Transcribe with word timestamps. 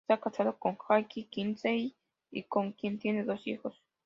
Esta 0.07 0.19
casado 0.19 0.57
con 0.57 0.75
Jacqui 0.79 1.25
Quincey 1.25 1.93
con 2.49 2.71
quien 2.71 2.97
tiene 2.97 3.23
dos 3.23 3.45
hijos. 3.45 3.79